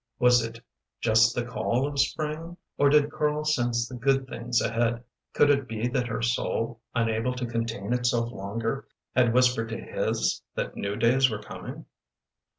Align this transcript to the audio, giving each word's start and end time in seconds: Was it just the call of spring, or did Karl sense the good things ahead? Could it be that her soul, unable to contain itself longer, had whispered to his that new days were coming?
Was 0.17 0.43
it 0.43 0.57
just 0.99 1.35
the 1.35 1.45
call 1.45 1.85
of 1.87 1.99
spring, 1.99 2.57
or 2.75 2.89
did 2.89 3.11
Karl 3.11 3.45
sense 3.45 3.87
the 3.87 3.93
good 3.93 4.25
things 4.27 4.59
ahead? 4.59 5.03
Could 5.33 5.51
it 5.51 5.67
be 5.67 5.87
that 5.89 6.07
her 6.07 6.23
soul, 6.23 6.81
unable 6.95 7.35
to 7.35 7.45
contain 7.45 7.93
itself 7.93 8.31
longer, 8.31 8.87
had 9.15 9.31
whispered 9.31 9.69
to 9.69 9.77
his 9.77 10.41
that 10.55 10.75
new 10.75 10.95
days 10.95 11.29
were 11.29 11.37
coming? 11.43 11.85